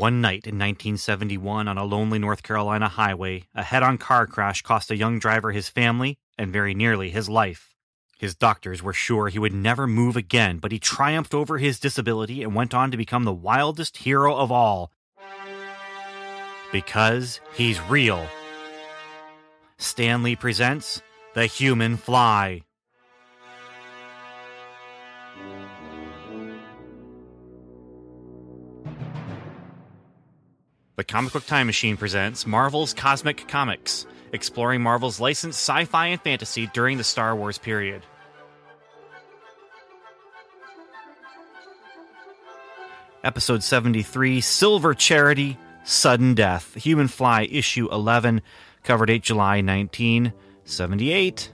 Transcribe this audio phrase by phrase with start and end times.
[0.00, 4.62] One night in 1971 on a lonely North Carolina highway, a head on car crash
[4.62, 7.74] cost a young driver his family and very nearly his life.
[8.18, 12.42] His doctors were sure he would never move again, but he triumphed over his disability
[12.42, 14.90] and went on to become the wildest hero of all.
[16.72, 18.26] Because he's real.
[19.76, 21.02] Stan Lee presents
[21.34, 22.62] The Human Fly.
[31.00, 36.20] The Comic Book Time Machine presents Marvel's Cosmic Comics, exploring Marvel's licensed sci fi and
[36.20, 38.02] fantasy during the Star Wars period.
[43.24, 48.42] Episode 73 Silver Charity Sudden Death, Human Fly, Issue 11,
[48.84, 51.50] cover date July 1978.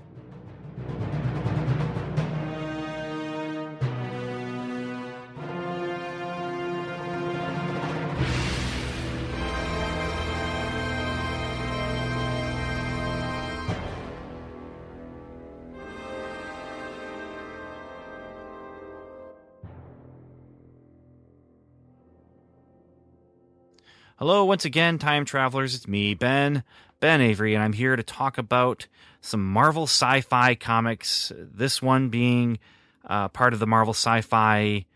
[24.19, 25.75] Hello, once again, time travelers.
[25.75, 26.65] It's me, Ben,
[27.01, 28.87] Ben Avery, and I'm here to talk about
[29.21, 31.31] some Marvel sci fi comics.
[31.37, 32.59] This one being
[33.05, 34.87] uh, part of the Marvel sci fi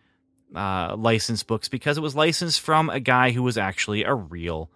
[0.56, 4.70] uh, license books because it was licensed from a guy who was actually a real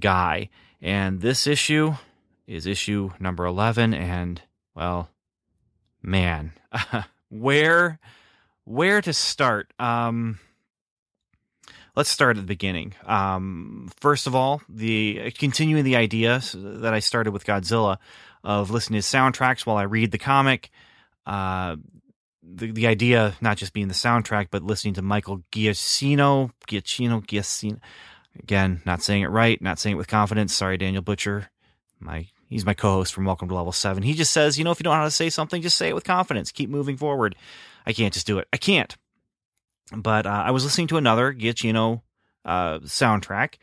[0.00, 0.48] guy.
[0.80, 1.96] And this issue
[2.46, 3.92] is issue number 11.
[3.92, 4.40] And,
[4.74, 5.10] well,
[6.02, 6.52] man,
[7.28, 7.98] where.
[8.64, 9.72] Where to start?
[9.78, 10.40] Um,
[11.96, 12.94] let's start at the beginning.
[13.04, 17.96] Um, first of all, the continuing the idea that I started with Godzilla
[18.44, 20.70] of listening to soundtracks while I read the comic.
[21.24, 21.76] Uh,
[22.42, 27.80] the the idea not just being the soundtrack, but listening to Michael Giacchino, Giacchino, Giacchino.
[28.38, 30.54] Again, not saying it right, not saying it with confidence.
[30.54, 31.48] Sorry, Daniel Butcher.
[31.98, 34.02] My he's my co-host from Welcome to Level Seven.
[34.02, 35.88] He just says, you know, if you don't know how to say something, just say
[35.88, 36.52] it with confidence.
[36.52, 37.34] Keep moving forward.
[37.86, 38.46] I can't just do it.
[38.52, 38.94] I can't
[39.94, 42.02] but uh, I was listening to another Giacchino
[42.44, 43.54] uh, soundtrack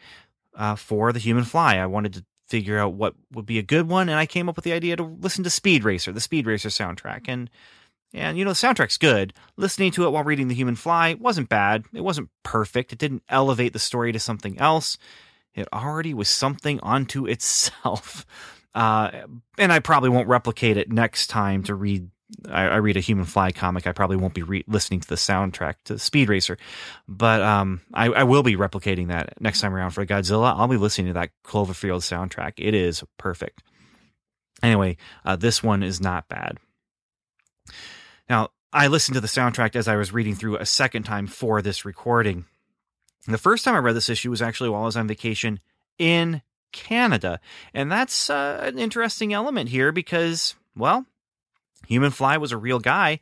[0.56, 1.78] uh, for The Human Fly.
[1.78, 4.56] I wanted to figure out what would be a good one, and I came up
[4.56, 7.50] with the idea to listen to Speed Racer, the Speed Racer soundtrack, and
[8.14, 9.34] and you know the soundtrack's good.
[9.58, 11.86] Listening to it while reading The Human Fly wasn't bad.
[11.94, 12.94] It wasn't perfect.
[12.94, 14.98] It didn't elevate the story to something else.
[15.56, 18.26] It already was something unto itself.
[18.76, 19.28] Uh,
[19.60, 22.10] and I probably won't replicate it next time to read
[22.50, 25.16] I, I, read a Human Fly comic, I probably won't be re- listening to the
[25.16, 26.58] soundtrack to Speed Racer,
[27.08, 30.54] but um, I, I, will be replicating that next time around for Godzilla.
[30.56, 32.54] I'll be listening to that Cloverfield soundtrack.
[32.58, 33.64] It is perfect.
[34.62, 36.58] Anyway, uh, this one is not bad.
[38.30, 41.62] Now, I listened to the soundtrack as I was reading through a second time for
[41.62, 42.46] this recording.
[43.28, 45.60] The first time I read this issue was actually while I was on vacation
[46.00, 46.42] in
[46.72, 47.40] Canada,
[47.74, 51.06] and that's uh, an interesting element here because, well,
[51.88, 53.20] Human Fly was a real guy.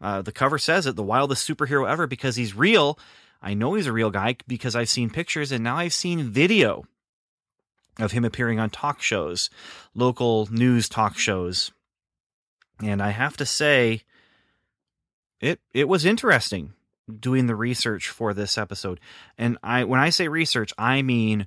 [0.00, 2.98] Uh, the cover says it, the wildest superhero ever, because he's real.
[3.40, 6.84] I know he's a real guy because I've seen pictures and now I've seen video
[7.98, 9.50] of him appearing on talk shows,
[9.94, 11.70] local news talk shows.
[12.82, 14.02] And I have to say,
[15.40, 16.72] it it was interesting
[17.20, 18.98] doing the research for this episode.
[19.36, 21.46] And I when I say research, I mean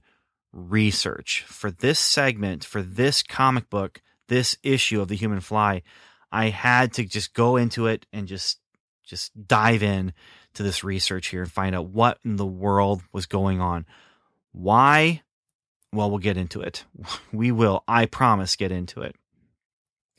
[0.54, 5.82] research for this segment, for this comic book, this issue of the Human Fly.
[6.32, 8.60] I had to just go into it and just
[9.04, 10.14] just dive in
[10.54, 13.86] to this research here and find out what in the world was going on.
[14.52, 15.22] Why?
[15.94, 16.84] Well, we'll get into it.
[17.32, 19.16] We will, I promise, get into it.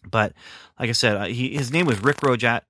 [0.08, 0.32] But
[0.78, 2.62] like I said, uh, he, his name was Rick Rojatt,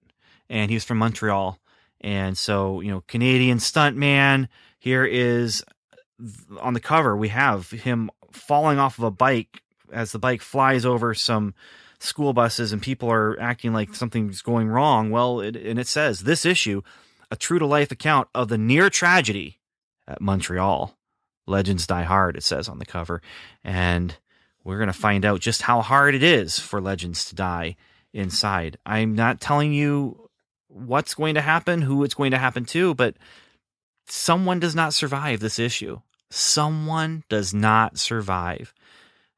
[0.48, 1.58] and he was from Montreal.
[2.00, 4.48] And so, you know, Canadian stuntman.
[4.78, 5.64] Here is
[6.60, 9.62] on the cover, we have him falling off of a bike
[9.92, 11.54] as the bike flies over some
[12.00, 15.10] school buses and people are acting like something's going wrong.
[15.10, 16.82] Well, it, and it says this issue,
[17.30, 19.58] a true to life account of the near tragedy
[20.06, 20.94] at Montreal.
[21.46, 23.22] Legends die hard, it says on the cover.
[23.64, 24.16] And
[24.64, 27.76] we're going to find out just how hard it is for legends to die
[28.12, 28.76] inside.
[28.84, 30.28] I'm not telling you
[30.68, 33.16] what's going to happen, who it's going to happen to, but
[34.06, 36.00] someone does not survive this issue.
[36.30, 38.74] Someone does not survive.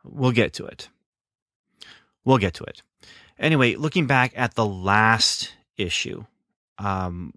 [0.03, 0.89] We'll get to it.
[2.25, 2.83] We'll get to it.
[3.39, 6.25] Anyway, looking back at the last issue,
[6.79, 7.33] um,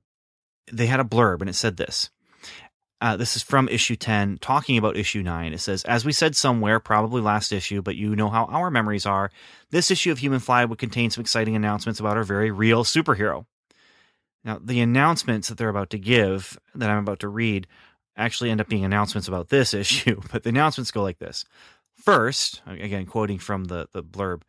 [0.72, 2.10] they had a blurb and it said this.
[3.00, 5.52] Uh, this is from issue 10, talking about issue 9.
[5.52, 9.06] It says, As we said somewhere, probably last issue, but you know how our memories
[9.06, 9.30] are,
[9.72, 13.46] this issue of Human Fly would contain some exciting announcements about our very real superhero.
[14.46, 17.68] Now, the announcements that they're about to give, that I'm about to read,
[18.16, 21.44] actually end up being announcements about this issue, but the announcements go like this.
[21.94, 24.44] First, again, quoting from the, the blurb.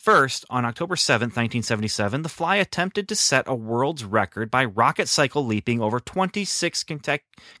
[0.00, 5.08] First, on October 7th, 1977, the Fly attempted to set a world's record by rocket
[5.08, 6.86] cycle leaping over 26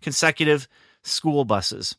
[0.00, 0.66] consecutive
[1.02, 1.96] school buses.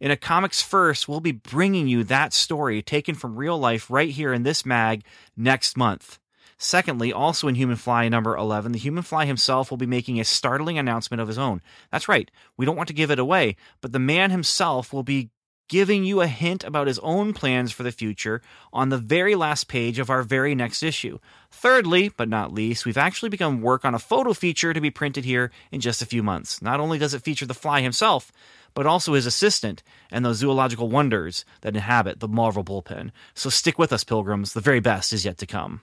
[0.00, 4.10] In a comics first, we'll be bringing you that story taken from real life right
[4.10, 5.04] here in this mag
[5.36, 6.18] next month.
[6.58, 10.24] Secondly, also in Human Fly number 11, the Human Fly himself will be making a
[10.24, 11.62] startling announcement of his own.
[11.92, 15.30] That's right, we don't want to give it away, but the man himself will be
[15.70, 19.68] giving you a hint about his own plans for the future on the very last
[19.68, 21.18] page of our very next issue.
[21.52, 25.24] Thirdly, but not least, we've actually begun work on a photo feature to be printed
[25.24, 26.60] here in just a few months.
[26.60, 28.32] Not only does it feature the fly himself,
[28.74, 33.12] but also his assistant and those zoological wonders that inhabit the Marvel bullpen.
[33.34, 34.52] So stick with us, pilgrims.
[34.52, 35.82] The very best is yet to come.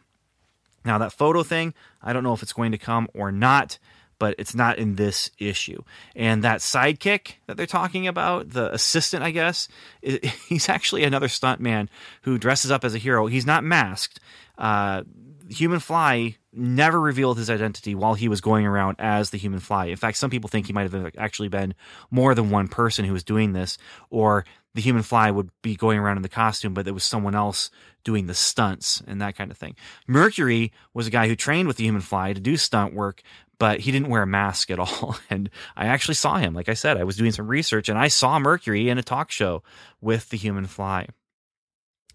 [0.83, 1.73] Now, that photo thing,
[2.03, 3.79] I don't know if it's going to come or not
[4.19, 5.81] but it's not in this issue.
[6.15, 9.67] And that sidekick that they're talking about, the assistant, I guess,
[10.47, 11.87] he's actually another stuntman
[12.23, 13.27] who dresses up as a hero.
[13.27, 14.19] He's not masked.
[14.57, 15.03] Uh,
[15.49, 19.85] Human Fly never revealed his identity while he was going around as the Human Fly.
[19.85, 21.73] In fact, some people think he might have actually been
[22.11, 23.77] more than one person who was doing this,
[24.09, 24.43] or
[24.73, 27.69] the Human Fly would be going around in the costume, but there was someone else
[28.03, 29.75] doing the stunts and that kind of thing.
[30.07, 33.21] Mercury was a guy who trained with the Human Fly to do stunt work,
[33.59, 35.17] but he didn't wear a mask at all.
[35.29, 36.53] And I actually saw him.
[36.53, 39.31] Like I said, I was doing some research and I saw Mercury in a talk
[39.31, 39.63] show
[40.01, 41.07] with the human fly.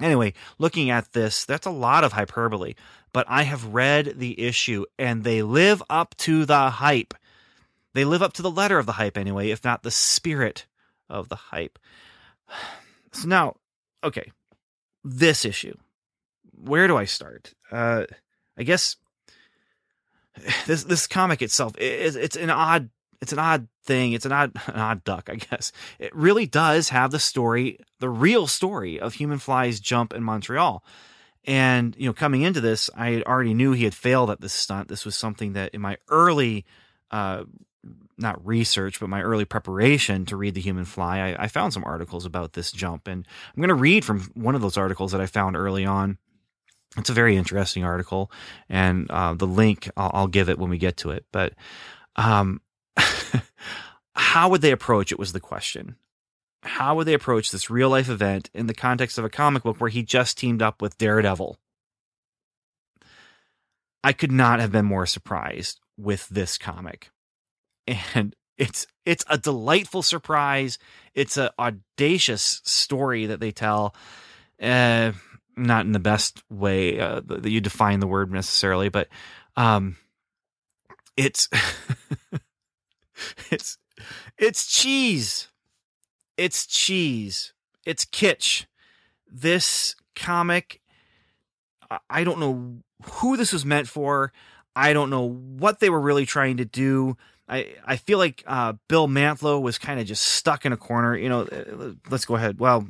[0.00, 2.74] Anyway, looking at this, that's a lot of hyperbole,
[3.12, 7.14] but I have read the issue and they live up to the hype.
[7.94, 10.66] They live up to the letter of the hype anyway, if not the spirit
[11.08, 11.78] of the hype.
[13.14, 13.56] So now,
[14.02, 14.32] okay,
[15.04, 15.74] this issue.
[16.54, 17.52] Where do I start?
[17.70, 18.06] Uh,
[18.56, 18.96] I guess
[20.66, 22.90] this this comic itself it's an odd
[23.22, 24.12] it's an odd thing.
[24.12, 25.72] It's an odd an odd duck, I guess.
[25.98, 30.84] It really does have the story, the real story of Human Fly's jump in Montreal.
[31.44, 34.88] And you know, coming into this, I already knew he had failed at this stunt.
[34.88, 36.66] This was something that in my early
[37.10, 37.44] uh,
[38.18, 41.84] not research, but my early preparation to read The Human Fly, I, I found some
[41.84, 43.08] articles about this jump.
[43.08, 46.18] And I'm going to read from one of those articles that I found early on
[46.96, 48.30] it's a very interesting article,
[48.68, 51.24] and uh, the link I'll, I'll, give it when we get to it.
[51.32, 51.54] But
[52.16, 52.60] um,
[54.14, 55.18] how would they approach it?
[55.18, 55.96] Was the question.
[56.64, 59.80] How would they approach this real life event in the context of a comic book
[59.80, 61.58] where he just teamed up with Daredevil?
[64.04, 67.10] I could not have been more surprised with this comic,
[68.14, 70.78] and it's it's a delightful surprise.
[71.14, 73.94] It's an audacious story that they tell.
[74.60, 75.12] Uh,
[75.56, 79.08] not in the best way uh, that you define the word necessarily, but
[79.56, 79.96] um,
[81.16, 81.48] it's
[83.50, 83.78] it's
[84.38, 85.48] it's cheese.
[86.36, 87.52] It's cheese.
[87.84, 88.66] It's kitsch.
[89.30, 90.80] This comic,
[92.08, 94.32] I don't know who this was meant for.
[94.74, 97.16] I don't know what they were really trying to do.
[97.52, 101.14] I, I feel like uh, Bill Mantlo was kind of just stuck in a corner.
[101.14, 102.58] You know, let's go ahead.
[102.58, 102.88] Well,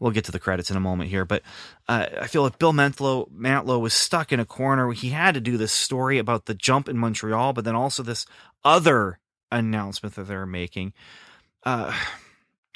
[0.00, 1.42] we'll get to the credits in a moment here, but
[1.88, 4.92] uh, I feel like Bill Mantlo, Mantlo was stuck in a corner.
[4.92, 8.24] He had to do this story about the jump in Montreal, but then also this
[8.64, 9.18] other
[9.52, 10.94] announcement that they're making.
[11.64, 11.92] Uh,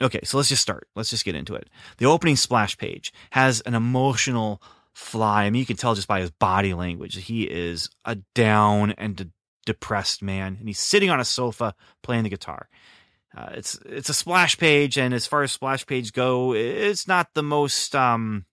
[0.03, 0.87] okay, so let's just start.
[0.95, 1.71] Let's just get into it.
[1.97, 4.61] The opening splash page has an emotional
[4.93, 5.45] fly.
[5.45, 7.17] I mean, you can tell just by his body language.
[7.17, 9.33] He is a down and
[9.67, 12.69] depressed man, and he's sitting on a sofa playing the guitar.
[13.37, 17.33] Uh, it's it's a splash page, and as far as splash page go, it's not
[17.35, 18.45] the most um,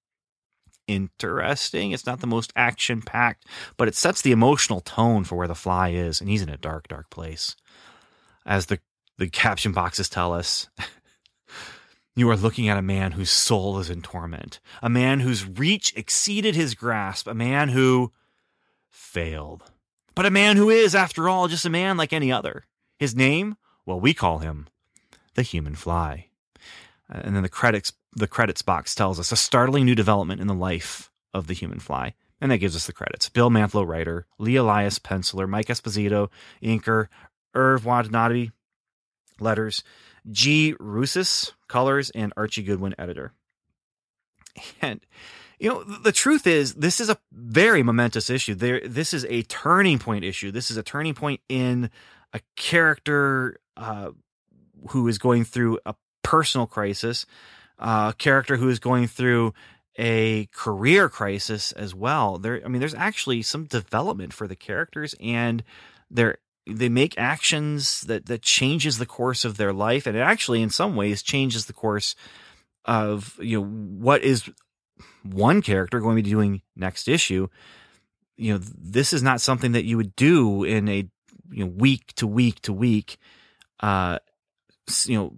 [0.88, 1.92] interesting.
[1.92, 3.46] It's not the most action packed,
[3.78, 6.58] but it sets the emotional tone for where the fly is, and he's in a
[6.58, 7.56] dark, dark place.
[8.46, 8.80] As the
[9.18, 10.70] the caption boxes tell us,
[12.16, 15.94] you are looking at a man whose soul is in torment, a man whose reach
[15.96, 18.14] exceeded his grasp, a man who
[18.90, 19.64] failed,
[20.20, 22.66] but a man who is, after all, just a man like any other.
[22.98, 24.68] His name well, we call him
[25.36, 26.28] the human fly.
[27.10, 30.48] Uh, and then the credits the credits box tells us a startling new development in
[30.48, 32.16] the life of the human fly.
[32.42, 33.30] And that gives us the credits.
[33.30, 36.28] Bill Mantlo, writer, Lee Elias, penciler, Mike Esposito,
[36.62, 37.08] inker,
[37.56, 38.50] Irv Watanabe,
[39.40, 39.86] letters,
[40.30, 40.76] G.
[40.82, 43.32] Roussos, colors, and Archie Goodwin, editor.
[44.82, 45.00] And
[45.60, 48.56] you know, the truth is, this is a very momentous issue.
[48.56, 50.52] There, this is a turning point issue.
[50.52, 51.90] This is a turning point in
[52.34, 54.12] a character uh,
[54.90, 57.26] who is going through a personal crisis,
[57.78, 59.54] uh, a character who is going through
[59.98, 62.38] a career crisis as well.
[62.38, 65.64] There, I mean, there's actually some development for the characters, and
[66.10, 66.38] they're
[66.72, 70.70] they make actions that that changes the course of their life, and it actually, in
[70.70, 72.16] some ways, changes the course
[72.86, 74.50] of you know what is
[75.24, 77.48] one character going to be doing next issue.
[78.38, 81.10] You know, this is not something that you would do in a
[81.52, 83.18] you know week to week to week,
[83.82, 84.20] uh,
[85.06, 85.34] you know,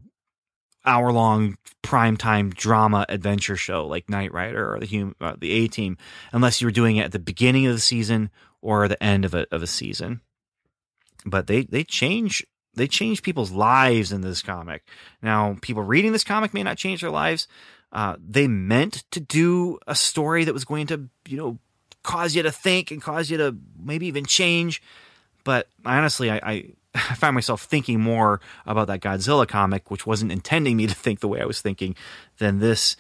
[0.86, 5.68] hour long primetime drama adventure show like Knight Rider or the hum, uh, the A
[5.68, 5.98] Team,
[6.32, 8.30] unless you were doing it at the beginning of the season
[8.62, 10.22] or the end of a of a season.
[11.25, 14.84] But they they change they change people's lives in this comic.
[15.22, 17.48] Now, people reading this comic may not change their lives.
[17.91, 21.60] Uh, they meant to do a story that was going to you know
[22.03, 24.81] cause you to think and cause you to maybe even change.
[25.43, 26.65] But honestly, I, I
[27.15, 31.27] find myself thinking more about that Godzilla comic, which wasn't intending me to think the
[31.27, 31.95] way I was thinking,
[32.38, 32.95] than this.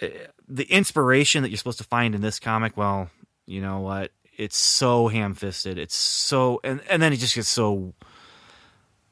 [0.00, 0.08] Uh,
[0.48, 3.08] the inspiration that you're supposed to find in this comic, well,
[3.46, 4.10] you know what?
[4.36, 5.78] It's so ham fisted.
[5.78, 7.94] It's so, and, and then it just gets so.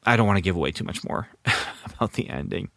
[0.05, 1.29] I don't want to give away too much more
[1.87, 2.71] about the ending.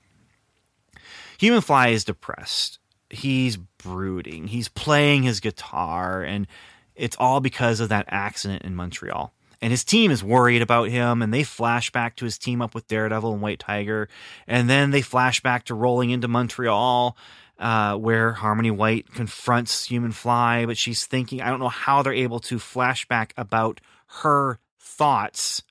[1.44, 2.80] Human Fly is depressed.
[3.10, 4.48] He's brooding.
[4.48, 6.48] He's playing his guitar, and
[6.96, 11.22] it's all because of that accident in Montreal and his team is worried about him
[11.22, 14.10] and they flash back to his team up with Daredevil and White Tiger
[14.46, 17.18] and then they flash back to rolling into Montreal
[17.60, 22.14] uh, where Harmony White confronts Human Fly but she's thinking I don't know how they're
[22.14, 23.80] able to flash back about
[24.22, 25.64] her thoughts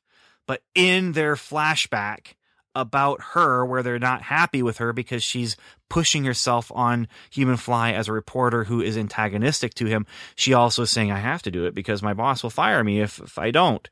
[0.46, 2.34] but in their flashback
[2.74, 5.56] about her where they're not happy with her because she's
[5.88, 10.06] pushing herself on Human Fly as a reporter who is antagonistic to him.
[10.34, 13.00] She also is saying, I have to do it because my boss will fire me
[13.00, 13.88] if, if I don't.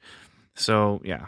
[0.55, 1.27] So, yeah.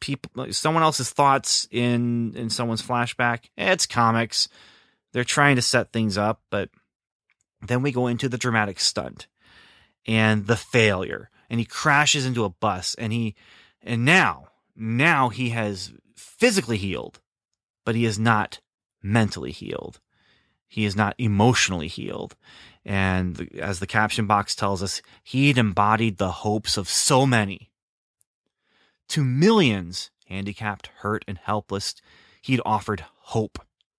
[0.00, 3.46] People, someone else's thoughts in in someone's flashback.
[3.58, 4.48] Eh, it's comics.
[5.12, 6.70] They're trying to set things up, but
[7.66, 9.26] then we go into the dramatic stunt
[10.06, 11.30] and the failure.
[11.50, 13.34] And he crashes into a bus and he
[13.82, 15.92] and now now he has
[16.38, 17.20] physically healed,
[17.84, 18.60] but he is not
[19.02, 20.00] mentally healed.
[20.66, 22.36] He is not emotionally healed.
[22.84, 27.70] And as the caption box tells us, he'd embodied the hopes of so many.
[29.08, 31.94] To millions, handicapped, hurt, and helpless,
[32.42, 33.58] he'd offered hope,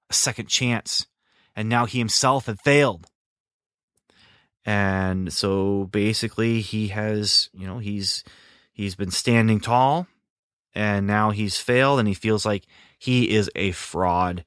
[0.09, 1.07] a second chance,
[1.55, 3.07] and now he himself had failed.
[4.65, 8.23] And so basically he has, you know, he's
[8.71, 10.07] he's been standing tall
[10.73, 12.65] and now he's failed and he feels like
[12.97, 14.45] he is a fraud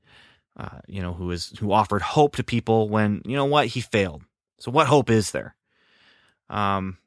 [0.57, 3.81] uh, you know who is who offered hope to people when you know what he
[3.81, 4.23] failed.
[4.61, 5.57] So what hope is there?
[6.51, 6.99] Um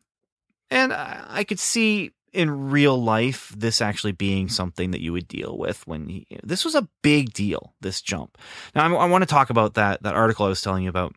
[0.72, 5.27] and I, I could see in real life this actually being something that you would
[5.27, 8.38] deal with when he, this was a big deal this jump.
[8.74, 11.15] Now I, I want to talk about that that article i was telling you about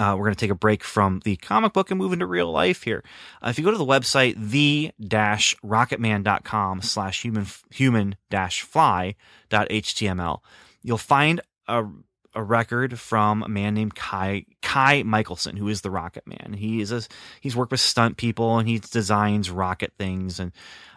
[0.00, 2.50] uh, we're going to take a break from the comic book and move into real
[2.50, 3.04] life here.
[3.42, 9.14] Uh, if you go to the website, the-rocketman.com slash human, human dash fly
[9.50, 10.40] dot html,
[10.82, 11.84] you'll find a,
[12.34, 16.54] a record from a man named Ky, Ky Michaelson, who is the Rocket Man.
[16.56, 17.02] He is a,
[17.40, 20.38] he's worked with stunt people and he designs rocket things.
[20.38, 20.52] And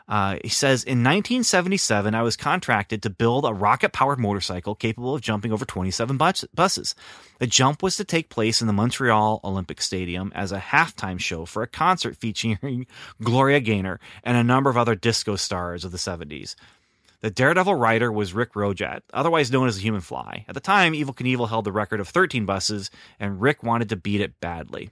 [0.07, 5.15] uh, he says, in 1977, I was contracted to build a rocket powered motorcycle capable
[5.15, 6.93] of jumping over 27 bus- buses.
[7.39, 11.45] The jump was to take place in the Montreal Olympic Stadium as a halftime show
[11.45, 12.85] for a concert featuring
[13.23, 16.55] Gloria Gaynor and a number of other disco stars of the 70s.
[17.23, 20.43] The Daredevil rider was Rick Rojatt, otherwise known as the Human Fly.
[20.45, 23.95] At the time, Evel Knievel held the record of 13 buses, and Rick wanted to
[23.95, 24.89] beat it badly.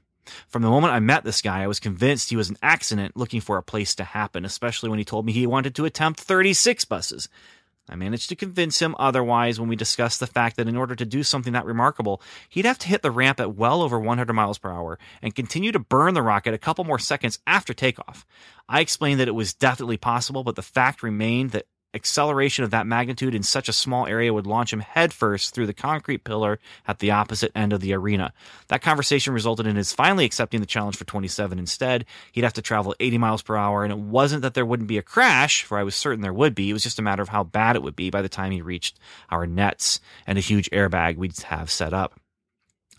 [0.48, 3.42] From the moment I met this guy, I was convinced he was an accident looking
[3.42, 6.86] for a place to happen, especially when he told me he wanted to attempt 36
[6.86, 7.28] buses.
[7.90, 11.06] I managed to convince him otherwise when we discussed the fact that in order to
[11.06, 14.58] do something that remarkable, he'd have to hit the ramp at well over 100 miles
[14.58, 18.26] per hour and continue to burn the rocket a couple more seconds after takeoff.
[18.70, 22.88] I explained that it was definitely possible, but the fact remained that acceleration of that
[22.88, 27.00] magnitude in such a small area would launch him headfirst through the concrete pillar at
[27.00, 28.34] the opposite end of the arena.
[28.70, 32.06] That conversation resulted in his finally accepting the challenge for 27 instead.
[32.32, 34.98] He'd have to travel 80 miles per hour, and it wasn't that there wouldn't be
[34.98, 36.70] a crash, for I was certain there would be.
[36.70, 38.62] It was just a matter of how bad it would be by the time he
[38.62, 38.98] reached
[39.30, 42.21] our nets and a huge airbag we'd have set up.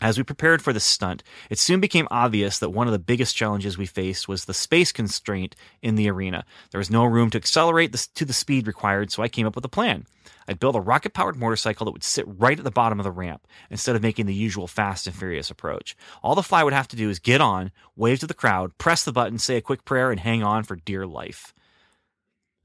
[0.03, 3.37] As we prepared for the stunt, it soon became obvious that one of the biggest
[3.37, 6.43] challenges we faced was the space constraint in the arena.
[6.71, 9.63] There was no room to accelerate to the speed required, so I came up with
[9.63, 10.05] a plan.
[10.45, 13.11] I'd build a rocket powered motorcycle that would sit right at the bottom of the
[13.11, 15.95] ramp instead of making the usual fast and furious approach.
[16.21, 19.05] All the fly would have to do is get on, wave to the crowd, press
[19.05, 21.53] the button, say a quick prayer, and hang on for dear life.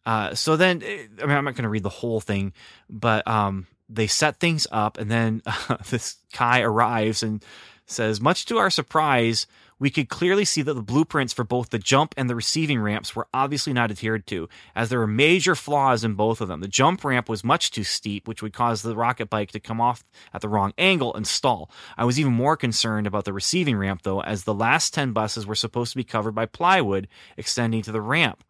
[0.04, 2.52] Uh, so then, eh, I mean, I'm not going to read the whole thing,
[2.90, 7.45] but um, they set things up, and then uh, this Ky arrives and
[7.87, 9.47] says, much to our surprise,
[9.78, 13.14] we could clearly see that the blueprints for both the jump and the receiving ramps
[13.14, 16.61] were obviously not adhered to, as there were major flaws in both of them.
[16.61, 19.80] The jump ramp was much too steep, which would cause the rocket bike to come
[19.80, 20.04] off
[20.35, 21.71] at the wrong angle and stall.
[21.97, 25.47] I was even more concerned about the receiving ramp, though, as the last 10 buses
[25.47, 28.42] were supposed to be covered by plywood extending to the ramp.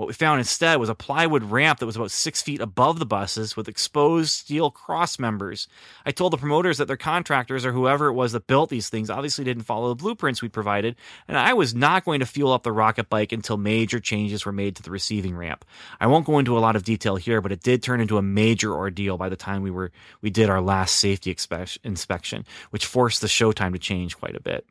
[0.00, 3.04] What we found instead was a plywood ramp that was about six feet above the
[3.04, 5.68] buses with exposed steel cross members.
[6.06, 9.10] I told the promoters that their contractors or whoever it was that built these things
[9.10, 10.96] obviously didn't follow the blueprints we provided,
[11.28, 14.52] and I was not going to fuel up the rocket bike until major changes were
[14.52, 15.66] made to the receiving ramp.
[16.00, 18.22] I won't go into a lot of detail here, but it did turn into a
[18.22, 19.92] major ordeal by the time we were
[20.22, 21.36] we did our last safety
[21.84, 24.64] inspection, which forced the show time to change quite a bit.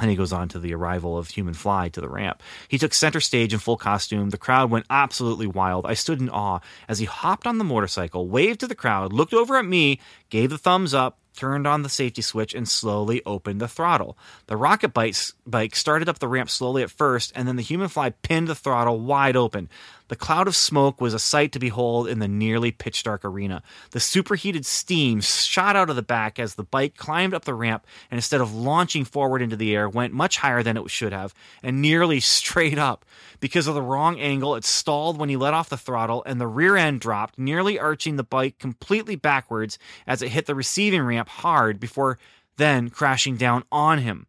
[0.00, 2.42] And he goes on to the arrival of Human Fly to the ramp.
[2.68, 4.30] He took center stage in full costume.
[4.30, 5.84] The crowd went absolutely wild.
[5.84, 9.34] I stood in awe as he hopped on the motorcycle, waved to the crowd, looked
[9.34, 13.60] over at me, gave the thumbs up, turned on the safety switch, and slowly opened
[13.60, 14.16] the throttle.
[14.46, 18.10] The rocket bike started up the ramp slowly at first, and then the human fly
[18.10, 19.68] pinned the throttle wide open.
[20.10, 23.62] The cloud of smoke was a sight to behold in the nearly pitch dark arena.
[23.92, 27.86] The superheated steam shot out of the back as the bike climbed up the ramp
[28.10, 31.32] and instead of launching forward into the air, went much higher than it should have
[31.62, 33.04] and nearly straight up.
[33.38, 36.48] Because of the wrong angle, it stalled when he let off the throttle and the
[36.48, 41.28] rear end dropped, nearly arching the bike completely backwards as it hit the receiving ramp
[41.28, 42.18] hard before
[42.56, 44.26] then crashing down on him.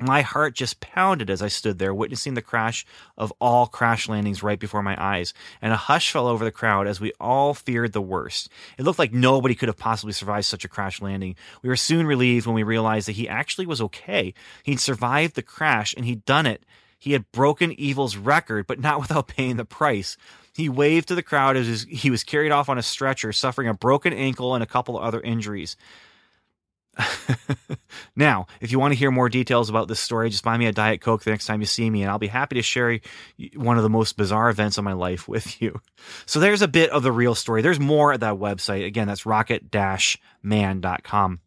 [0.00, 2.86] My heart just pounded as I stood there, witnessing the crash
[3.18, 6.86] of all crash landings right before my eyes, and a hush fell over the crowd
[6.86, 8.48] as we all feared the worst.
[8.78, 11.36] It looked like nobody could have possibly survived such a crash landing.
[11.60, 14.32] We were soon relieved when we realized that he actually was okay.
[14.62, 16.64] He'd survived the crash, and he'd done it.
[16.98, 20.16] He had broken Evel's record, but not without paying the price.
[20.54, 23.74] He waved to the crowd as he was carried off on a stretcher, suffering a
[23.74, 25.76] broken ankle and a couple of other injuries.
[28.16, 30.72] now, if you want to hear more details about this story, just buy me a
[30.72, 32.98] Diet Coke the next time you see me, and I'll be happy to share
[33.54, 35.80] one of the most bizarre events of my life with you.
[36.26, 37.62] So there's a bit of the real story.
[37.62, 38.86] There's more at that website.
[38.86, 41.40] Again, that's rocket-man.com.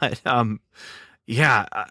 [0.00, 0.60] But um,
[1.26, 1.84] yeah, uh,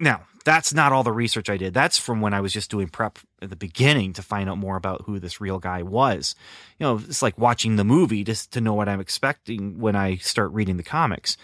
[0.00, 1.74] now that's not all the research I did.
[1.74, 4.76] That's from when I was just doing prep at the beginning to find out more
[4.76, 6.34] about who this real guy was.
[6.78, 10.16] You know, it's like watching the movie just to know what I'm expecting when I
[10.16, 11.36] start reading the comics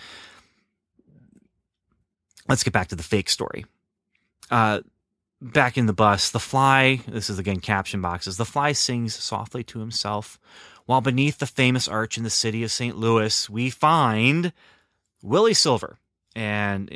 [2.49, 3.65] let's get back to the fake story.
[4.51, 4.81] Uh,
[5.41, 9.63] back in the bus, the fly, this is again caption boxes, the fly sings softly
[9.65, 10.39] to himself,
[10.87, 12.97] while beneath the famous arch in the city of St.
[12.97, 14.53] Louis, we find
[15.23, 15.99] Willie Silver.
[16.37, 16.91] And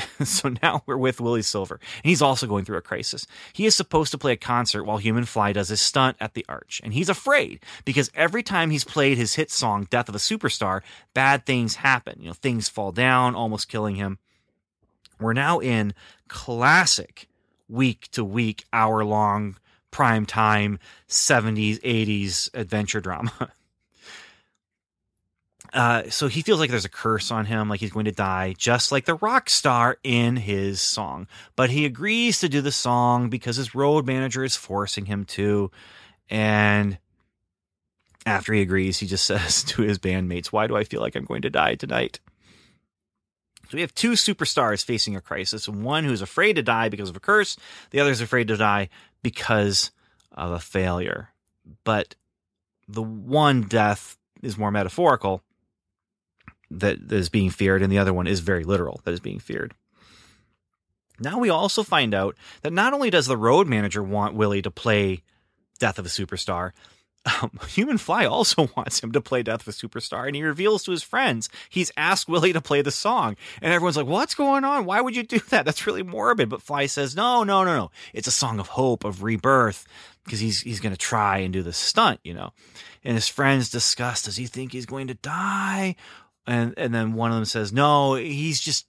[0.24, 1.80] so now we're with Willie Silver.
[2.02, 3.26] And he's also going through a crisis.
[3.52, 6.44] He is supposed to play a concert while Human Fly does his stunt at the
[6.48, 6.80] arch.
[6.84, 10.82] And he's afraid because every time he's played his hit song, Death of a Superstar,
[11.14, 12.18] bad things happen.
[12.20, 14.18] You know, things fall down, almost killing him.
[15.20, 15.94] We're now in
[16.28, 17.28] classic
[17.68, 19.56] week to week, hour long,
[19.90, 23.52] prime time, 70s, 80s adventure drama.
[25.74, 28.54] Uh, so he feels like there's a curse on him, like he's going to die,
[28.56, 31.26] just like the rock star in his song.
[31.56, 35.72] But he agrees to do the song because his road manager is forcing him to.
[36.30, 36.96] And
[38.24, 41.24] after he agrees, he just says to his bandmates, Why do I feel like I'm
[41.24, 42.20] going to die tonight?
[43.74, 47.16] So we have two superstars facing a crisis one who's afraid to die because of
[47.16, 47.56] a curse,
[47.90, 48.88] the other is afraid to die
[49.20, 49.90] because
[50.30, 51.30] of a failure.
[51.82, 52.14] But
[52.86, 55.42] the one death is more metaphorical
[56.70, 59.74] that is being feared, and the other one is very literal that is being feared.
[61.18, 64.70] Now we also find out that not only does the road manager want Willie to
[64.70, 65.24] play
[65.80, 66.70] Death of a Superstar,
[67.24, 70.84] um, Human Fly also wants him to play Death of a Superstar, and he reveals
[70.84, 73.36] to his friends he's asked Willie to play the song.
[73.62, 74.84] And everyone's like, What's going on?
[74.84, 75.64] Why would you do that?
[75.64, 76.48] That's really morbid.
[76.48, 77.90] But Fly says, No, no, no, no.
[78.12, 79.86] It's a song of hope, of rebirth,
[80.24, 82.52] because he's he's going to try and do the stunt, you know.
[83.02, 85.96] And his friends discuss, Does he think he's going to die?
[86.46, 88.86] And and then one of them says, No, he's just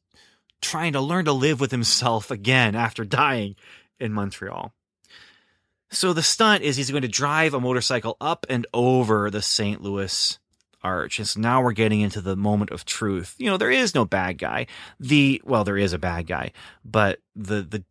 [0.61, 3.55] trying to learn to live with himself again after dying
[3.99, 4.73] in Montreal.
[5.91, 9.81] So the stunt is he's going to drive a motorcycle up and over the St.
[9.81, 10.39] Louis
[10.85, 11.19] arch.
[11.19, 13.35] And so now we're getting into the moment of truth.
[13.37, 14.67] You know, there is no bad guy.
[14.99, 16.51] The well, there is a bad guy,
[16.85, 17.83] but the the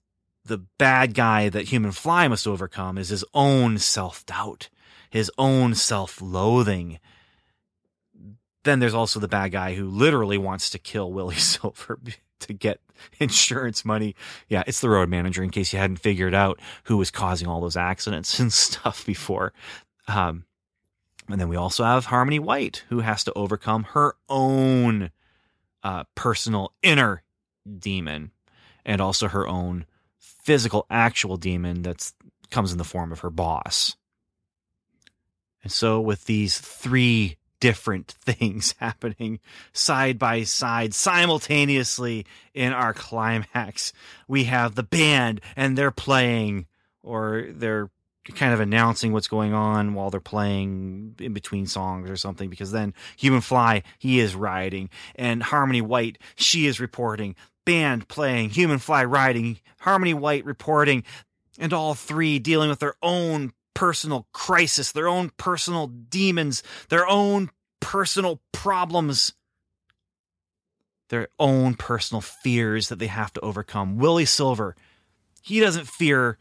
[0.45, 4.69] the bad guy that Human Fly must overcome is his own self doubt,
[5.11, 7.01] his own self loathing.
[8.63, 11.99] Then there's also the bad guy who literally wants to kill Willie Silver
[12.41, 12.81] to get
[13.21, 14.15] insurance money.
[14.49, 17.61] Yeah, it's the road manager in case you hadn't figured out who was causing all
[17.61, 19.53] those accidents and stuff before.
[20.09, 20.45] Um,
[21.29, 25.11] and then we also have Harmony White, who has to overcome her own
[25.83, 27.23] uh, personal inner
[27.79, 28.31] demon.
[28.85, 29.87] and also her own
[30.19, 32.13] physical, actual demon that
[32.51, 33.97] comes in the form of her boss.
[35.63, 39.41] And so, with these three different things happening
[39.73, 43.95] side by side simultaneously in our climax,
[44.29, 46.67] we have the band and they're playing
[47.03, 47.89] or they're
[48.35, 52.71] kind of announcing what's going on while they're playing in between songs or something because
[52.71, 57.35] then human fly he is riding and harmony white she is reporting
[57.67, 61.05] band playing human fly riding harmony white reporting
[61.59, 67.51] and all three dealing with their own personal crisis their own personal demons their own
[67.85, 69.33] personal problems
[71.11, 74.75] their own personal fears that they have to overcome willie silver
[75.45, 76.39] he doesn't fear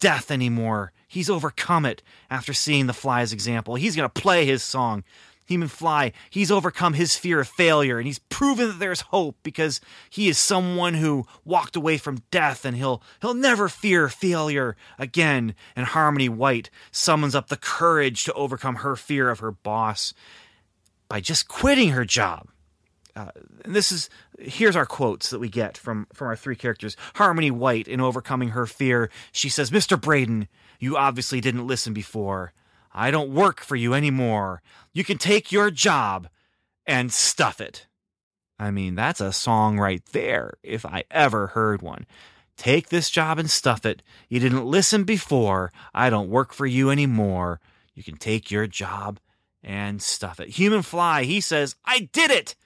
[0.00, 0.92] death anymore.
[1.08, 3.74] He's overcome it after seeing the fly's example.
[3.74, 5.02] He's going to play his song.
[5.46, 9.80] Human Fly, he's overcome his fear of failure and he's proven that there's hope because
[10.10, 15.54] he is someone who walked away from death and he'll he'll never fear failure again.
[15.74, 20.12] And Harmony White summons up the courage to overcome her fear of her boss
[21.08, 22.48] by just quitting her job.
[23.16, 23.30] Uh,
[23.64, 26.96] and this is here's our quotes that we get from from our three characters.
[27.14, 30.46] Harmony white in overcoming her fear she says mr braden
[30.78, 32.52] you obviously didn't listen before.
[32.92, 34.62] I don't work for you anymore.
[34.92, 36.28] You can take your job
[36.86, 37.88] and stuff it.
[38.56, 42.06] I mean that's a song right there if i ever heard one.
[42.56, 44.02] Take this job and stuff it.
[44.28, 45.72] You didn't listen before.
[45.92, 47.60] I don't work for you anymore.
[47.94, 49.18] You can take your job
[49.68, 52.56] and stuff it human fly he says i did it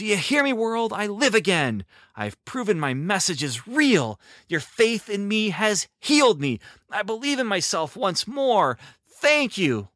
[0.00, 0.94] do you hear me, world?
[0.94, 1.84] I live again.
[2.16, 4.18] I've proven my message is real.
[4.48, 6.58] Your faith in me has healed me.
[6.90, 8.78] I believe in myself once more.
[9.06, 9.88] Thank you.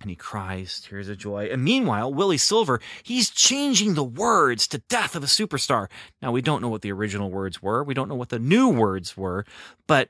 [0.00, 1.50] And he cries tears of joy.
[1.52, 5.88] And meanwhile, Willie Silver, he's changing the words to Death of a Superstar.
[6.22, 7.84] Now, we don't know what the original words were.
[7.84, 9.44] We don't know what the new words were,
[9.86, 10.08] but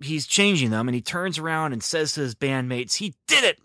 [0.00, 3.58] he's changing them and he turns around and says to his bandmates, He did it!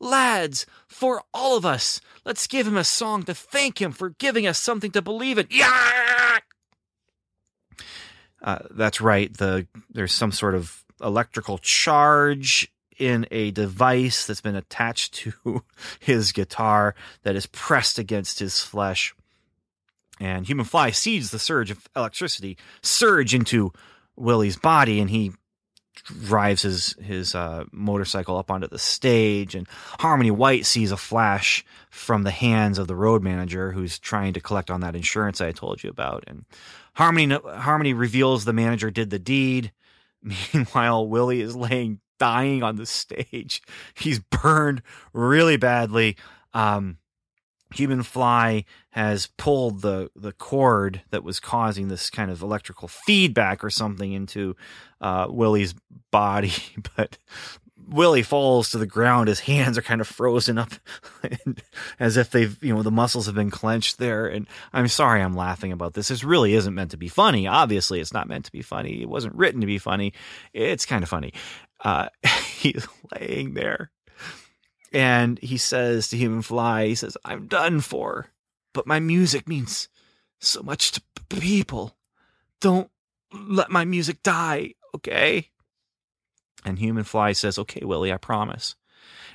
[0.00, 4.46] Lads, for all of us, let's give him a song to thank him for giving
[4.46, 5.46] us something to believe in.
[5.50, 6.38] Yeah!
[8.40, 9.36] Uh, that's right.
[9.36, 15.62] The there's some sort of electrical charge in a device that's been attached to
[16.00, 19.14] his guitar that is pressed against his flesh.
[20.20, 23.72] And Human Fly sees the surge of electricity surge into
[24.16, 25.32] Willie's body, and he
[26.04, 29.66] drives his his uh, motorcycle up onto the stage, and
[30.00, 34.40] Harmony White sees a flash from the hands of the road manager who's trying to
[34.40, 36.44] collect on that insurance I told you about, and
[36.94, 39.72] Harmony Harmony reveals the manager did the deed.
[40.54, 43.62] Meanwhile, Willie is laying dying on the stage.
[43.94, 44.82] He's burned
[45.12, 46.16] really badly.
[46.52, 46.98] Um,
[47.74, 53.62] Human Fly has pulled the the cord that was causing this kind of electrical feedback
[53.62, 54.56] or something into
[55.00, 55.74] uh, Willie's
[56.10, 56.52] body,
[56.96, 57.18] but
[57.88, 59.28] Willie falls to the ground.
[59.28, 60.72] His hands are kind of frozen up,
[62.00, 64.26] as if they've you know the muscles have been clenched there.
[64.26, 66.08] And I'm sorry, I'm laughing about this.
[66.08, 67.46] This really isn't meant to be funny.
[67.46, 69.02] Obviously, it's not meant to be funny.
[69.02, 70.14] It wasn't written to be funny.
[70.52, 71.32] It's kind of funny.
[71.84, 72.08] Uh,
[72.58, 73.90] he's laying there
[74.92, 78.28] and he says to Human Fly, he says, I'm done for,
[78.72, 79.88] but my music means
[80.40, 81.96] so much to people.
[82.60, 82.90] Don't
[83.32, 85.50] let my music die, okay?
[86.64, 88.74] And Human Fly says, Okay, Willie, I promise.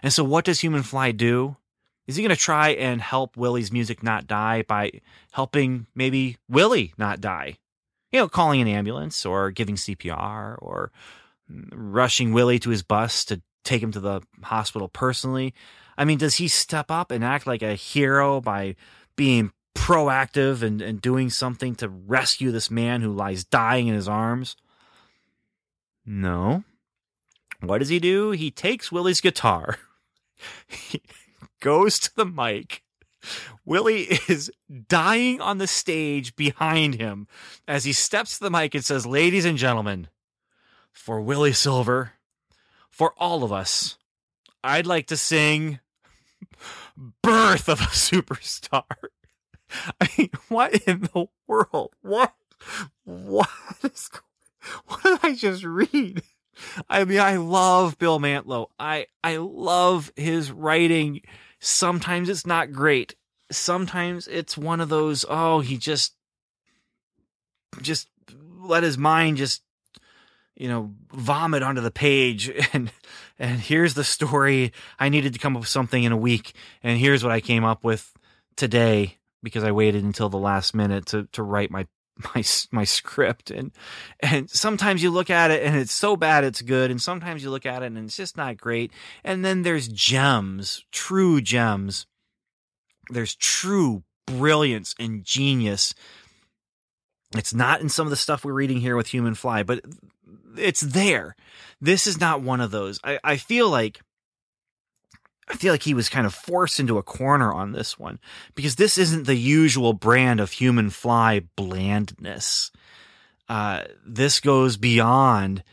[0.01, 1.57] And so, what does Human Fly do?
[2.05, 4.91] Is he going to try and help Willie's music not die by
[5.31, 7.57] helping maybe Willie not die?
[8.11, 10.91] You know, calling an ambulance or giving CPR or
[11.49, 15.53] mm, rushing Willie to his bus to take him to the hospital personally?
[15.97, 18.75] I mean, does he step up and act like a hero by
[19.15, 24.07] being proactive and, and doing something to rescue this man who lies dying in his
[24.07, 24.55] arms?
[26.05, 26.63] No.
[27.61, 28.31] What does he do?
[28.31, 29.77] He takes Willie's guitar,
[30.67, 31.01] he
[31.59, 32.83] goes to the mic.
[33.65, 34.51] Willie is
[34.89, 37.27] dying on the stage behind him
[37.67, 40.09] as he steps to the mic and says, Ladies and gentlemen,
[40.91, 42.13] for Willie Silver,
[42.93, 43.97] for all of us,
[44.63, 45.79] I'd like to sing
[47.23, 48.83] Birth of a Superstar.
[49.99, 51.95] I mean, what in the world?
[52.03, 52.35] What?
[53.03, 53.49] What
[53.81, 54.11] is
[54.85, 56.21] What did I just read?
[56.87, 58.67] I mean, I love Bill Mantlo.
[58.77, 61.21] I I love his writing.
[61.59, 63.15] Sometimes it's not great.
[63.51, 66.13] Sometimes it's one of those, oh, he just
[67.81, 68.07] just
[68.59, 69.63] let his mind just
[70.55, 72.91] you know, vomit onto the page and
[73.39, 74.71] and here's the story.
[74.99, 77.63] I needed to come up with something in a week and here's what I came
[77.63, 78.13] up with
[78.55, 81.87] today because I waited until the last minute to to write my
[82.35, 83.51] my my script.
[83.51, 83.71] And
[84.19, 87.49] and sometimes you look at it and it's so bad it's good and sometimes you
[87.49, 88.91] look at it and it's just not great.
[89.23, 92.05] And then there's gems true gems.
[93.09, 95.93] There's true brilliance and genius.
[97.35, 99.83] It's not in some of the stuff we're reading here with human fly but
[100.57, 101.35] it's there
[101.81, 104.01] this is not one of those i, I feel like
[105.47, 108.19] I feel like he was kind of forced into a corner on this one
[108.55, 112.71] because this isn't the usual brand of human fly blandness.
[113.49, 115.63] Uh, this goes beyond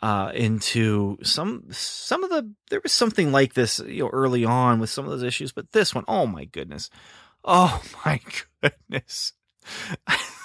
[0.00, 4.80] uh, into some some of the there was something like this you know early on
[4.80, 6.88] with some of those issues, but this one, oh my goodness,
[7.44, 8.20] oh my
[8.62, 9.34] goodness.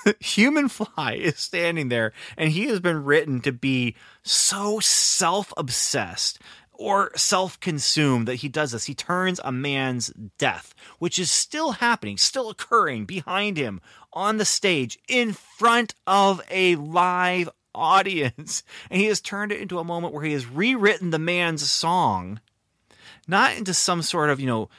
[0.20, 6.40] Human Fly is standing there, and he has been written to be so self obsessed
[6.72, 8.86] or self consumed that he does this.
[8.86, 14.46] He turns a man's death, which is still happening, still occurring behind him on the
[14.46, 18.64] stage in front of a live audience.
[18.90, 22.40] And he has turned it into a moment where he has rewritten the man's song
[23.28, 24.70] not into some sort of you know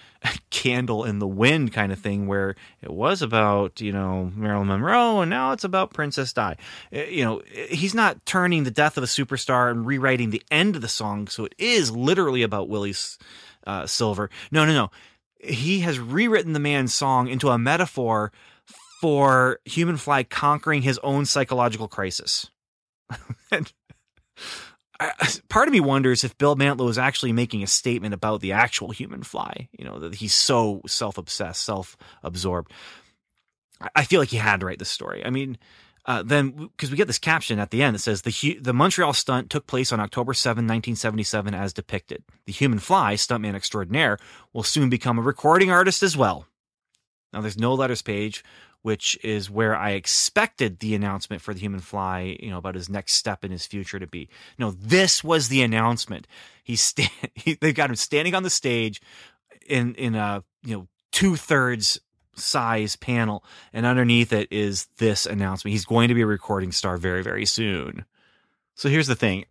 [0.51, 5.21] candle in the wind kind of thing where it was about you know Marilyn Monroe
[5.21, 6.57] and now it's about Princess Di.
[6.93, 10.77] Eh, you know, he's not turning the death of a superstar and rewriting the end
[10.77, 12.95] of the song, so it is literally about Willie
[13.67, 14.31] uh, Silver.
[14.51, 14.91] No, no, no.
[15.41, 18.33] He has rewritten the man's song into a metaphor
[19.01, 22.51] for Human Fly conquering his own psychological crisis.
[23.51, 23.71] and
[25.49, 28.91] part of me wonders if Bill Mantlo is actually making a statement about the actual
[28.91, 29.69] human fly.
[29.79, 32.73] You know that he's so self-obsessed, self-absorbed.
[33.95, 35.25] I feel like he had to write this story.
[35.25, 35.59] I mean,
[36.07, 39.13] uh, then because we get this caption at the end that says the the Montreal
[39.13, 42.23] stunt took place on October 7, 1977, as depicted.
[42.47, 44.19] The human fly, stuntman extraordinaire,
[44.53, 46.47] will soon become a recording artist as well.
[47.33, 48.45] Now, there's no letters page,
[48.85, 52.91] which is where I expected the announcement for the human fly, you know, about his
[52.91, 54.29] next step in his future to be.
[54.59, 56.29] No, this was the announcement.
[56.63, 59.01] He's stand, he, they've got him standing on the stage
[59.67, 61.99] in in a you know two thirds
[62.35, 63.43] size panel,
[63.73, 65.73] and underneath it is this announcement.
[65.73, 68.05] He's going to be a recording star very very soon.
[68.75, 69.47] So here's the thing.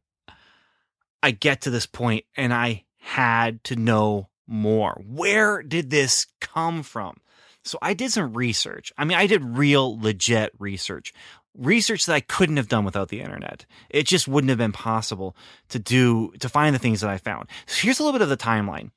[1.24, 5.02] I get to this point and I had to know more.
[5.04, 7.18] Where did this come from?
[7.64, 8.92] So I did some research.
[8.98, 11.14] I mean, I did real legit research.
[11.58, 13.66] Research that I couldn't have done without the internet.
[13.90, 15.36] It just wouldn't have been possible
[15.70, 17.48] to do to find the things that I found.
[17.66, 18.92] So here's a little bit of the timeline.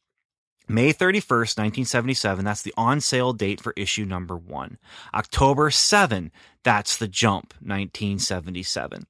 [0.69, 4.79] May 31st, 1977, that's the on sale date for issue number one.
[5.15, 6.33] October 7,
[6.65, 9.07] that's the jump, 1977.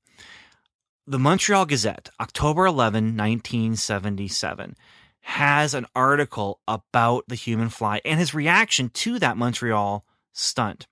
[1.07, 4.77] The Montreal Gazette, October 11, 1977
[5.27, 10.87] has an article about the human fly and his reaction to that Montreal stunt.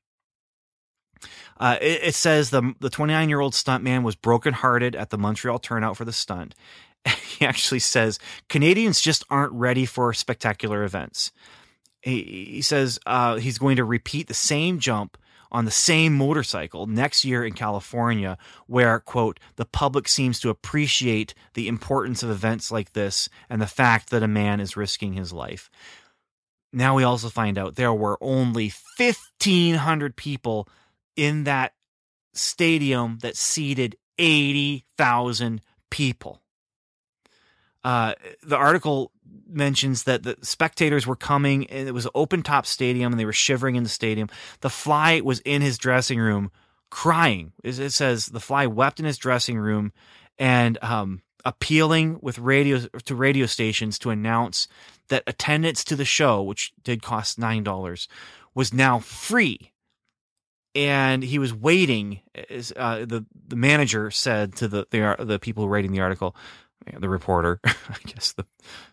[1.60, 5.60] Uh, it, it, says the the 29 year old stuntman was brokenhearted at the Montreal
[5.60, 6.56] turnout for the stunt.
[7.38, 8.18] he actually says
[8.48, 11.30] Canadians just aren't ready for spectacular events.
[12.02, 15.16] He, he says uh, he's going to repeat the same jump
[15.54, 18.36] on the same motorcycle next year in California,
[18.66, 23.66] where, quote, the public seems to appreciate the importance of events like this and the
[23.68, 25.70] fact that a man is risking his life.
[26.72, 30.68] Now we also find out there were only 1,500 people
[31.14, 31.72] in that
[32.32, 36.42] stadium that seated 80,000 people.
[37.84, 39.12] Uh, the article
[39.48, 43.24] mentions that the spectators were coming and it was an open top stadium and they
[43.24, 44.28] were shivering in the stadium.
[44.60, 46.50] The fly was in his dressing room
[46.90, 47.52] crying.
[47.62, 49.92] It says the fly wept in his dressing room
[50.38, 54.68] and um, appealing with radio to radio stations to announce
[55.08, 58.08] that attendance to the show, which did cost nine dollars,
[58.54, 59.72] was now free.
[60.76, 62.20] And he was waiting.
[62.76, 66.34] Uh, the the manager said to the the, the people writing the article,
[66.98, 67.74] the reporter, I
[68.06, 68.46] guess the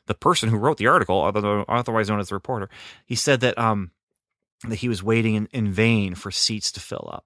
[0.07, 1.23] the person who wrote the article,
[1.67, 2.69] otherwise known as the reporter,
[3.05, 3.91] he said that um
[4.67, 7.25] that he was waiting in, in vain for seats to fill up.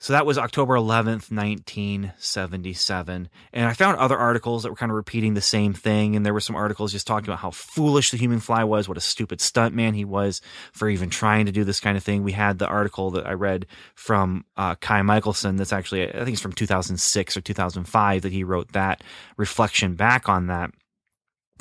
[0.00, 3.28] So that was October 11th, 1977.
[3.52, 6.14] And I found other articles that were kind of repeating the same thing.
[6.14, 8.96] And there were some articles just talking about how foolish the human fly was, what
[8.96, 10.40] a stupid stuntman he was
[10.72, 12.22] for even trying to do this kind of thing.
[12.22, 16.34] We had the article that I read from uh, Ky Michaelson that's actually, I think
[16.34, 19.02] it's from 2006 or 2005 that he wrote that
[19.36, 20.70] reflection back on that.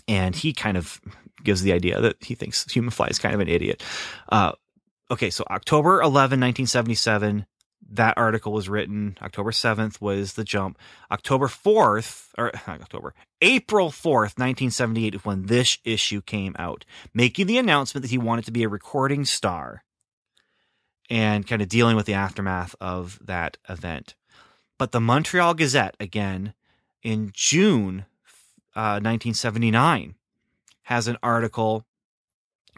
[0.08, 1.02] And he kind of
[1.43, 3.84] gives the idea that he thinks human fly is kind of an idiot.
[4.30, 4.52] Uh,
[5.10, 7.47] okay, so October 11, 1977
[7.91, 9.17] that article was written.
[9.21, 10.78] October 7th was the jump.
[11.12, 17.58] October 4th, or October, April 4th, 1978 is when this issue came out, making the
[17.58, 19.84] announcement that he wanted to be a recording star.
[21.10, 24.15] and kind of dealing with the aftermath of that event.
[24.78, 26.54] But the Montreal Gazette, again,
[27.02, 28.06] in June
[28.76, 30.15] uh, 1979,
[30.84, 31.86] has an article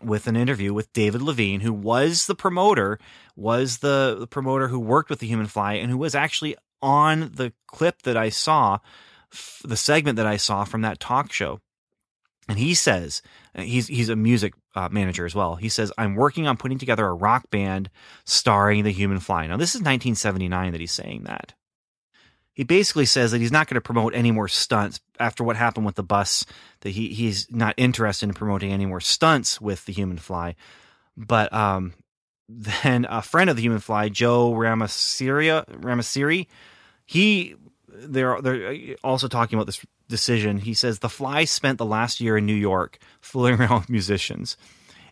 [0.01, 2.99] with an interview with David Levine, who was the promoter,
[3.35, 7.53] was the, promoter who worked with the Human Fly, and who was actually on the
[7.67, 8.79] clip that I saw,
[9.63, 11.59] the segment that I saw from that talk show.
[12.47, 13.21] And he says
[13.55, 15.55] he's he's a music uh, manager as well.
[15.55, 17.91] He says I'm working on putting together a rock band
[18.25, 19.45] starring the Human Fly.
[19.45, 21.53] Now this is 1979 that he's saying that.
[22.60, 25.86] He basically says that he's not going to promote any more stunts after what happened
[25.86, 26.45] with the bus.
[26.82, 30.58] That he he's not interested in promoting any more stunts with the Human Fly.
[31.15, 31.93] But um,
[32.50, 35.67] then a friend of the Human Fly, Joe Ramasiri,
[37.06, 37.56] he
[37.88, 40.58] they're they're also talking about this decision.
[40.58, 44.58] He says the Fly spent the last year in New York fooling around with musicians,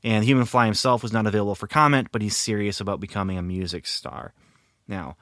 [0.03, 3.41] and Human Fly himself was not available for comment, but he's serious about becoming a
[3.41, 4.33] music star.
[4.85, 5.15] Now,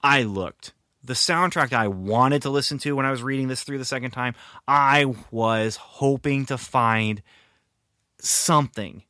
[0.00, 3.78] I looked the soundtrack I wanted to listen to when I was reading this through
[3.78, 4.34] the second time.
[4.68, 7.22] I was hoping to find
[8.18, 9.02] something,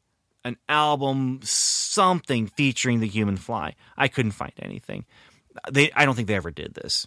[0.45, 3.75] an album, something featuring the Human Fly.
[3.97, 5.05] I couldn't find anything.
[5.71, 7.07] They, I don't think they ever did this.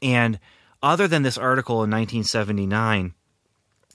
[0.00, 0.38] And
[0.82, 3.14] other than this article in 1979,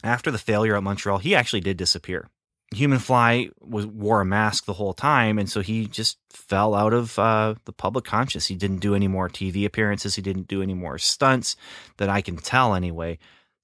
[0.04, 2.30] after the failure at Montreal, he actually did disappear.
[2.74, 6.94] Human Fly was wore a mask the whole time, and so he just fell out
[6.94, 8.48] of uh, the public conscious.
[8.48, 10.16] He didn't do any more TV appearances.
[10.16, 11.58] He didn't do any more stunts
[11.98, 12.74] that I can tell.
[12.74, 13.20] Anyway,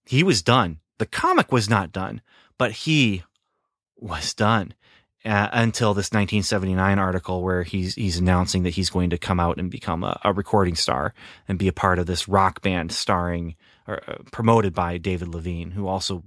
[0.05, 0.79] he was done.
[0.97, 2.21] The comic was not done,
[2.57, 3.23] but he
[3.95, 4.73] was done
[5.23, 9.57] uh, until this 1979 article where he's he's announcing that he's going to come out
[9.57, 11.13] and become a, a recording star
[11.47, 13.55] and be a part of this rock band starring
[13.87, 16.23] or uh, promoted by David Levine, who also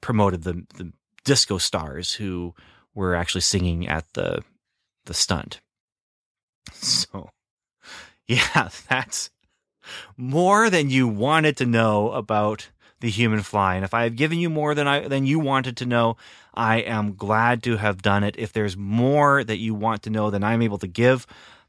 [0.00, 0.92] promoted the the
[1.24, 2.54] disco stars who
[2.94, 4.42] were actually singing at the
[5.06, 5.60] the stunt.
[6.72, 7.30] So,
[8.28, 9.30] yeah, that's
[10.16, 12.68] more than you wanted to know about
[13.00, 13.74] the human fly.
[13.74, 16.16] And if I have given you more than I than you wanted to know,
[16.54, 18.36] I am glad to have done it.
[18.38, 21.26] If there's more that you want to know than I'm able to give,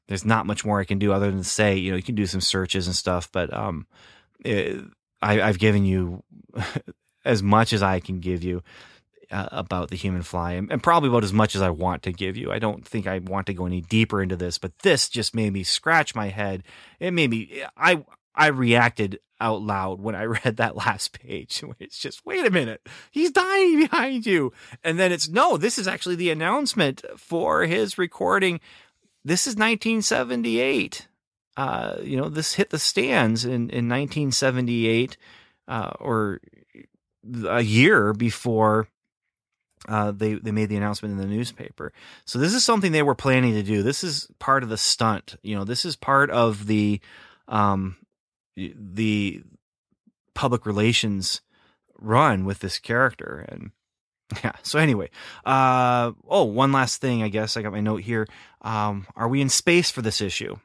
[0.08, 2.28] there's not much more I can do other than say, you know, you can do
[2.28, 3.88] some searches and stuff, but um,
[4.46, 4.84] it,
[5.22, 6.24] I, I've given you
[7.26, 8.62] as much as I can give you
[9.34, 12.12] uh, about the human fly and, and, probably about as much as I want to
[12.12, 12.52] give you.
[12.52, 15.52] I don't think I want to go any deeper into this, but this just made
[15.52, 16.64] me scratch my head.
[17.00, 21.64] It made me, I, I reacted out loud when I read that last page.
[21.80, 24.54] It's just, wait a minute, he's dying behind you.
[24.84, 28.60] And then it's, no, this is actually the announcement for his recording.
[29.26, 31.08] This is 1978.
[31.58, 35.18] Uh, you know, this hit the stands in, in 1978,
[35.68, 36.40] uh, or
[37.48, 38.88] a year before
[39.88, 41.92] uh, they they made the announcement in the newspaper.
[42.26, 43.84] So this is something they were planning to do.
[43.84, 45.36] This is part of the stunt.
[45.44, 47.02] You know, this is part of the
[47.48, 47.98] um,
[48.56, 49.44] the
[50.34, 51.42] public relations
[52.00, 53.72] run with this character and
[54.44, 55.10] yeah so anyway
[55.46, 58.28] uh oh one last thing i guess i got my note here
[58.62, 60.56] um are we in space for this issue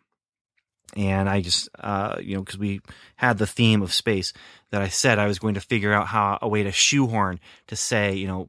[0.96, 2.80] and i just uh you know because we
[3.16, 4.32] had the theme of space
[4.70, 7.76] that i said i was going to figure out how a way to shoehorn to
[7.76, 8.48] say you know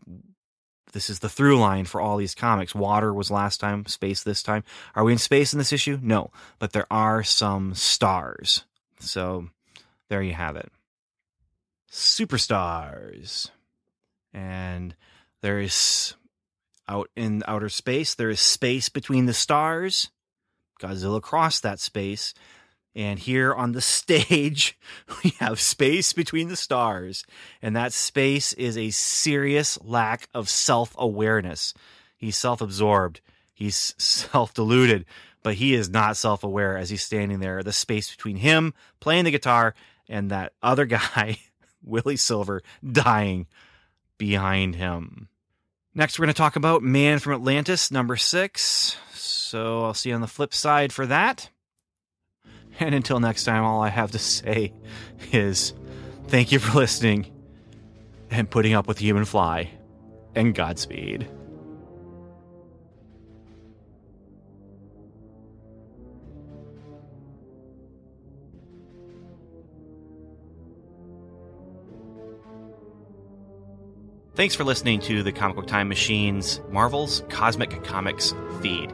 [0.93, 2.73] this is the through line for all these comics.
[2.75, 4.63] Water was last time, space this time.
[4.95, 5.99] Are we in space in this issue?
[6.01, 8.63] No, but there are some stars.
[8.99, 9.49] So
[10.09, 10.71] there you have it.
[11.91, 13.49] Superstars.
[14.33, 14.95] And
[15.41, 16.13] there is
[16.87, 20.09] out in outer space, there is space between the stars.
[20.81, 22.33] Godzilla crossed that space
[22.95, 24.77] and here on the stage,
[25.23, 27.25] we have space between the stars.
[27.61, 31.73] And that space is a serious lack of self awareness.
[32.17, 33.21] He's self absorbed,
[33.53, 35.05] he's self deluded,
[35.43, 37.63] but he is not self aware as he's standing there.
[37.63, 39.75] The space between him playing the guitar
[40.07, 41.37] and that other guy,
[41.83, 43.47] Willie Silver, dying
[44.17, 45.29] behind him.
[45.95, 48.97] Next, we're going to talk about Man from Atlantis, number six.
[49.13, 51.49] So I'll see you on the flip side for that.
[52.81, 54.71] And until next time, all I have to say
[55.33, 55.73] is
[56.27, 57.25] thank you for listening
[58.31, 59.69] and putting up with human fly,
[60.33, 61.27] and Godspeed.
[74.35, 78.93] Thanks for listening to the Comic Book Time Machine's Marvel's Cosmic Comics feed.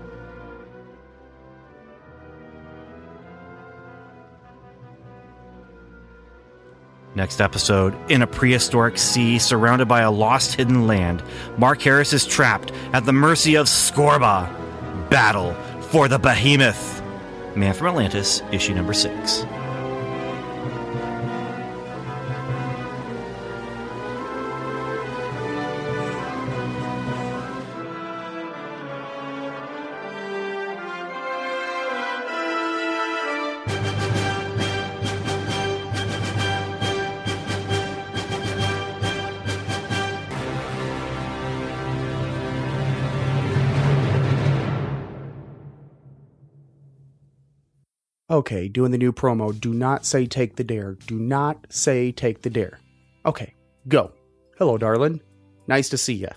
[7.13, 11.21] Next episode, in a prehistoric sea surrounded by a lost hidden land,
[11.57, 14.49] Mark Harris is trapped at the mercy of Scorba.
[15.09, 15.53] Battle
[15.89, 17.01] for the Behemoth.
[17.53, 19.45] Man from Atlantis, issue number six.
[48.31, 49.59] Okay, doing the new promo.
[49.59, 50.93] Do not say take the dare.
[51.05, 52.79] Do not say take the dare.
[53.25, 53.55] Okay,
[53.89, 54.13] go.
[54.57, 55.19] Hello, darling.
[55.67, 56.29] Nice to see ya.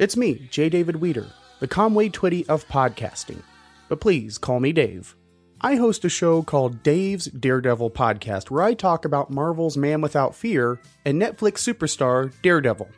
[0.00, 0.68] It's me, J.
[0.68, 1.28] David Weter,
[1.60, 3.44] the Conway Twitty of podcasting.
[3.88, 5.14] But please call me Dave.
[5.60, 10.34] I host a show called Dave's Daredevil Podcast where I talk about Marvel's Man Without
[10.34, 12.88] Fear and Netflix superstar Daredevil.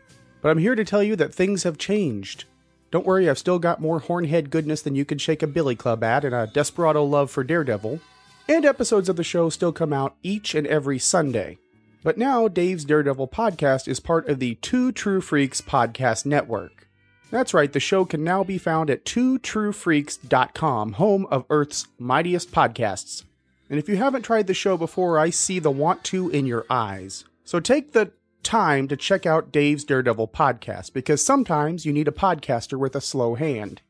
[0.40, 2.46] But I'm here to tell you that things have changed.
[2.92, 6.02] Don't worry, I've still got more hornhead goodness than you can shake a billy club
[6.02, 8.00] at and a desperado love for Daredevil,
[8.48, 11.58] and episodes of the show still come out each and every Sunday.
[12.02, 16.88] But now Dave's Daredevil podcast is part of the Two True Freaks podcast network.
[17.30, 23.24] That's right, the show can now be found at twotruefreaks.com, home of Earth's mightiest podcasts.
[23.68, 26.64] And if you haven't tried the show before, I see the want to in your
[26.70, 27.24] eyes.
[27.44, 32.12] So take the time to check out Dave's Daredevil podcast because sometimes you need a
[32.12, 33.82] podcaster with a slow hand.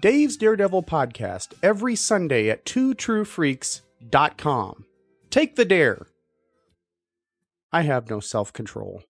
[0.00, 3.85] Dave's Daredevil podcast every Sunday at twotruefreaks.com com.
[5.30, 6.06] Take the dare.
[7.72, 9.02] I have no self control.